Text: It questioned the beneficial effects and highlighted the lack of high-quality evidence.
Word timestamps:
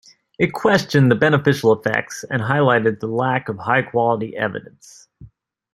It 0.39 0.51
questioned 0.53 1.11
the 1.11 1.15
beneficial 1.15 1.71
effects 1.73 2.23
and 2.27 2.41
highlighted 2.41 2.99
the 3.01 3.07
lack 3.07 3.49
of 3.49 3.59
high-quality 3.59 4.35
evidence. 4.35 5.07